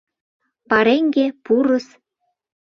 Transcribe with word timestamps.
Пареҥге, 0.69 1.25
пурыс 1.45 1.87